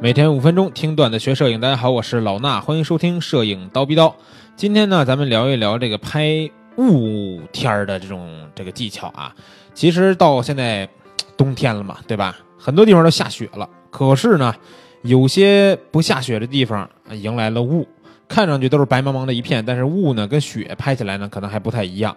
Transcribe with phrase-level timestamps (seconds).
[0.00, 4.14] 每天五分钟听段子学摄影，大家好，我是老衲，欢迎收听摄影刀逼刀。
[4.54, 9.34] 今天呢，咱们聊一聊这个拍雾天儿的这种这个技巧啊。
[9.74, 10.88] 其实到现在
[11.36, 12.38] 冬天了嘛，对吧？
[12.56, 14.54] 很多地方都下雪了，可是呢，
[15.02, 17.84] 有些不下雪的地方迎来了雾，
[18.28, 22.16] 看上去都是白茫茫的一片，但是雾呢跟雪拍起来呢可能还不太一样。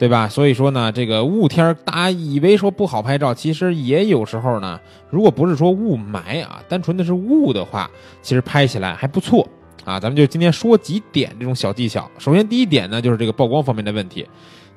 [0.00, 0.26] 对吧？
[0.26, 7.90] 所以说呢，这个雾天大家以为说不好拍照，其实也有时候呢，如果不是说雾霾啊，单纯的是雾的话，
[8.22, 9.46] 其实拍起来还不错
[9.84, 10.00] 啊。
[10.00, 12.10] 咱们就今天说几点这种小技巧。
[12.18, 14.26] 首先第一点呢，就是这个曝光方面的问题。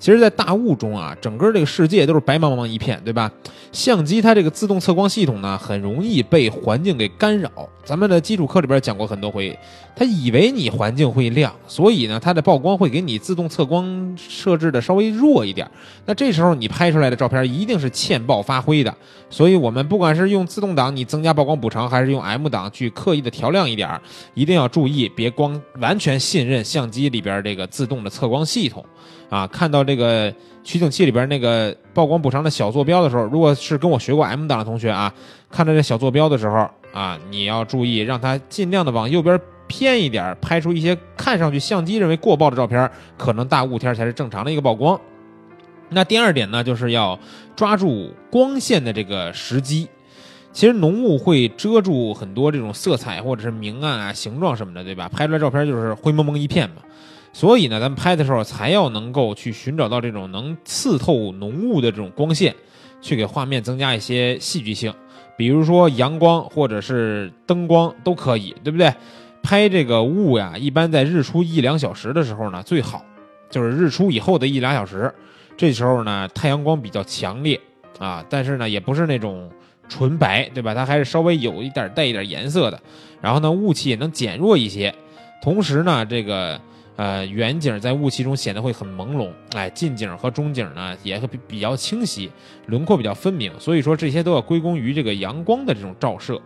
[0.04, 3.32] 其实，在大雾中啊，整个这个世界都是白茫茫一片，对吧？
[3.72, 7.50] 相机它这个自动测光系统呢，很容易被环境给干扰。
[7.86, 9.58] 咱们的基础课里边讲过很多回，
[9.96, 15.66] 它以为你环境会亮，所以呢，它的曝光会给你自动测光设置的稍微弱一点。
[16.06, 18.94] 那这时候你拍出来的照片一定是欠曝发挥的。
[19.30, 23.90] 所以我们不管是用自动挡你增加曝光补偿，还是用 M 档去刻意的调亮一点，
[24.34, 28.86] 一定要注意，别光完全信任相机里边这个自动的测光系统。
[29.30, 35.14] 啊，看到这个取景器里边那个曝光补偿的小坐标的时候，如果是跟我学过 M 档的同学啊，
[35.50, 45.00] 看到这小坐标的时候啊，你要注意让它尽量的往右边偏一点，拍出一些看上去相机认为过曝的照片，可能大雾天才是正常的一个曝光。
[45.90, 47.20] 那第二点呢，就是要
[47.56, 49.88] 抓住光线的这个时机。
[50.52, 55.10] 其实浓雾会遮住很多这种色彩或者是明暗啊、形状什么的，对吧？
[55.10, 56.76] 拍出来照片就是灰蒙蒙一片嘛。
[57.36, 62.56] 所以呢，咱们拍的时候才要能够去寻找到这种能刺透浓雾的这种光线，
[63.02, 64.94] 去给画面增加一些戏剧性。
[65.36, 68.94] 比如说阳光或者是灯光都可以，对不对？
[69.42, 73.04] 拍这个雾呀，一般在日出一两小时的时候呢最好，
[73.50, 75.12] 就是日出以后的一两小时，
[75.58, 77.60] 这时候呢太阳光比较强烈
[77.98, 79.52] 啊，但是呢也不是那种
[79.90, 80.76] 纯白，对吧？
[80.76, 82.80] 它还是稍微有一点带一点颜色的。
[83.20, 84.94] 然后呢，雾气也能减弱一些，
[85.42, 86.62] 同时呢，这个。
[86.96, 92.30] 呃，远景在雾气中显得会很朦胧，哎，近景和中景呢也会比比较清晰，
[92.68, 93.52] 轮廓比较分明。
[93.60, 96.40] 所以说这些都要归功于这个阳光的这种照射，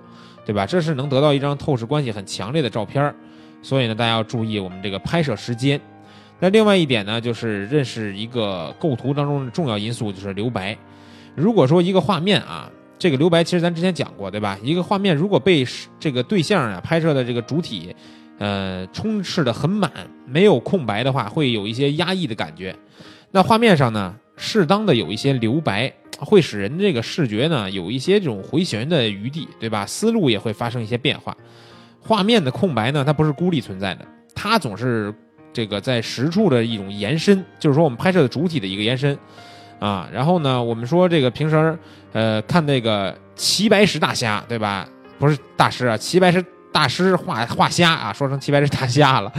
[0.45, 0.65] 对吧？
[0.65, 3.13] 这是能得到一张透视关系很强烈的照片
[3.61, 5.77] 所以呢，大家要注意我们这个拍摄时间。
[6.39, 10.77] 那另外一点呢，就是认识一个构图当中的重要因素，就是留白。
[11.35, 14.57] 如果说一个画面啊，这个留白其实咱之前讲过，对吧？
[14.63, 15.67] 一个画面如果被
[15.99, 17.93] 这个对象啊拍摄的这个主体。
[18.39, 19.91] 呃，充斥的很满，
[20.25, 22.75] 没有空白的话，会有一些压抑的感觉。
[23.31, 29.85] 那画面上呢，适当的有一些留白，会使人这个视觉呢有一些这种回旋的余地，对吧？
[29.85, 31.35] 思路也会发生一些变化。
[31.99, 34.05] 画面的空白呢，它不是孤立存在的，
[34.35, 35.13] 它总是
[35.51, 39.17] 这个在实处的一种延伸，就是说我们拍摄的主体的一个延伸
[39.79, 40.07] 啊。
[40.13, 41.77] 然后呢，我们说这个平时
[42.13, 44.87] 呃看那个齐白石大虾，对吧？
[45.19, 46.45] 不是大师啊，齐白石。
[46.77, 49.33] 大师画画虾啊，说成齐白石大虾了。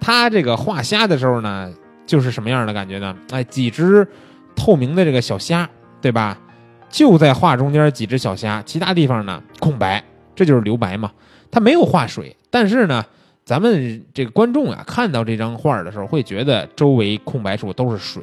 [0.00, 1.70] 他这个画虾的时候呢，
[2.06, 3.14] 就是什么样的感觉呢？
[3.30, 4.08] 哎，几只
[4.56, 5.68] 透明的这个小虾，
[6.00, 6.38] 对吧？
[6.88, 10.02] 就在画中间几只小虾，其他地方呢空白，
[10.34, 11.12] 这就是留白嘛。
[11.50, 13.04] 他没有画水，但是呢，
[13.44, 18.22] 咱们这个观众啊，看到这张画的时候，会觉得周围空白处都是水，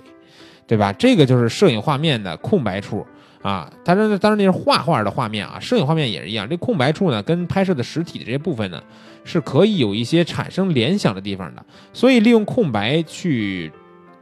[0.67, 0.93] 对吧？
[0.93, 3.05] 这个就是摄影画面的空白处。
[3.41, 6.49] 啊，当然，当然那是画画的画面啊，摄影画面也是一样。
[6.49, 8.81] 这空白处呢，跟拍摄的实体的这些部分呢，
[9.23, 11.63] 是可以有一些产生联想的地方的。
[11.93, 13.71] 所以利用空白去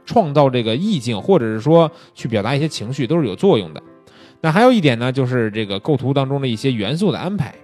[0.04, 3.82] 创造这个意境，或者是说去表达一些情绪，都是有作用的。
[4.42, 7.54] 那还有一点呢，就是这个构图当中的一些元素的安排。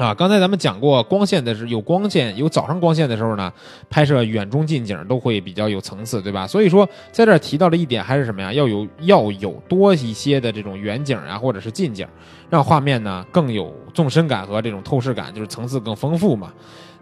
[0.00, 3.52] 啊，刚才咱们讲过，光线的是有光线，有早上光线的时候呢，
[3.90, 6.46] 拍摄远中近景都会比较有层次，对吧？
[6.46, 8.50] 所以说，在这儿提到的一点还是什么呀？
[8.50, 12.08] 要有要有多一些的这种远景啊，或者是近景，
[12.48, 16.50] 让画面呢更有纵深感和这种透视感，就是层次更丰富嘛。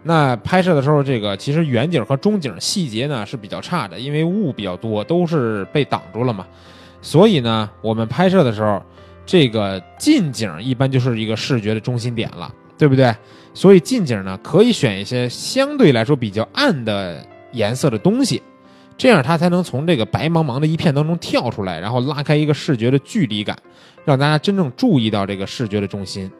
[0.03, 6.45] 那拍摄的时候，这个其实远景和中景细节呢是比较差的，因为雾比较多，都是被挡住了嘛。
[7.01, 8.83] 所以呢，我们拍摄的时候，
[9.25, 12.53] 这个近景一般就是一个视觉的中心点了。
[12.79, 13.13] 对不对？
[13.53, 17.21] 所以近景呢，可以选一些相对来说比较暗的
[17.51, 18.41] 颜色的东西，
[18.95, 23.57] 这样它才能从这个白茫茫的一片当中跳出来，然后拉开一个视觉的距离感，
[24.05, 26.31] 让大家真正注意到这个视觉的中心，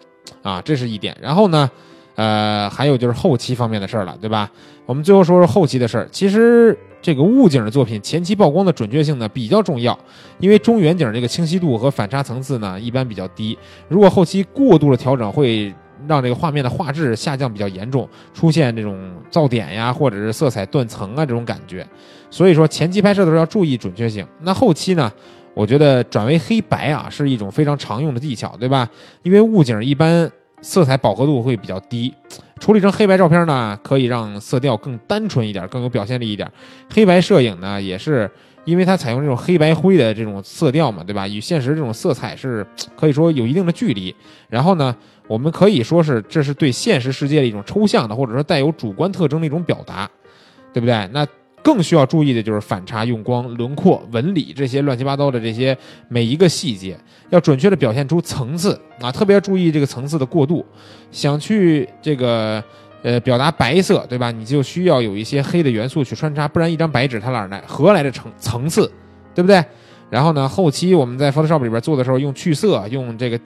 [0.41, 1.17] 啊，这是一点。
[1.19, 1.69] 然后呢，
[2.15, 4.49] 呃，还有就是后期方面的事儿了，对吧？
[4.85, 6.07] 我们最后说说后期的事儿。
[6.09, 9.97] 其实这个物景的作品前期曝光的准确性呢比较重要，
[10.39, 13.57] 因为中远景这个清晰度和反差层次呢一般比较低，
[13.89, 15.73] 如果后期过度的调整会。
[16.07, 21.85] 让这个画面的画质下降比较严重，出现这种噪点呀，或者是色彩断层啊这种感觉。
[22.29, 24.25] 所以说前期拍摄的时候要注意准确性。
[24.41, 25.11] 那后期呢，
[25.53, 28.87] 我觉得转为黑白啊是一种非常常用的技巧，对吧？
[29.23, 30.31] 因为物景一般
[30.61, 32.13] 色彩饱和度会比较低。
[32.59, 36.51] 处理成黑白照片呢，可以让色调更单纯一点，更有表现力一点。
[36.93, 38.29] 黑白摄影呢，也是
[38.69, 41.27] 因为它采用这种黑白灰的这种色调嘛，对吧？
[41.27, 44.15] 与现实这种色彩是可以说有一定的距离。
[44.47, 44.95] 然后呢，
[45.27, 50.09] 我们可以说是这是对现实世界的一种抽象的，或者说带有主观特征的一种表达，
[50.71, 51.09] 对不对？
[51.11, 51.25] 那。
[51.61, 55.77] 更需要注意的就是反差、用光、轮廓、纹理这些乱七八糟的这些
[56.07, 56.97] 每一个细节，
[57.31, 60.65] 要准确的表现出层次啊，特别注意这个层次的过渡。
[61.11, 62.63] 想去这个
[63.03, 64.31] 呃表达白色，对吧？
[64.31, 68.91] 你就需要有一些黑的元素去穿插，不然一张白纸它哪来何来的层层次，
[69.33, 69.63] 对不对？
[70.09, 73.39] 然后呢，后期我们在 Photoshop 里边做的时候，用去色，用这个。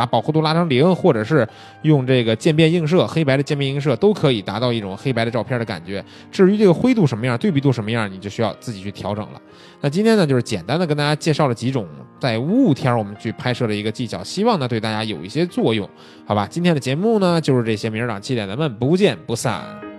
[0.00, 1.46] 把饱和度拉成零，或者是
[1.82, 6.02] 用这个渐变映射，黑白的渐变映射都可以达到一种黑白的照片的感觉。
[6.32, 9.42] 至于这个灰度什么样，对比度什么样，你就需要自己去调整了。
[9.82, 11.86] 那今天呢，就是简单的跟大家介绍了几种
[12.18, 15.86] 在雾天我们去拍摄的一个技巧，希望呢对大家有一些作用，
[16.24, 16.46] 好吧？
[16.50, 19.89] 今天的节目呢就是这些，明儿早七点咱们不见不散。